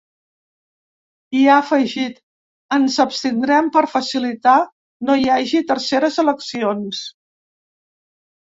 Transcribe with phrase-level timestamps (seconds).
[1.39, 2.15] I ha afegit:
[2.79, 4.57] ‘Ens abstindrem per facilitar
[5.11, 7.05] no hi hagi terceres eleccions’.